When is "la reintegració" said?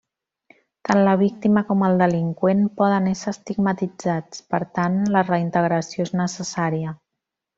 5.17-6.09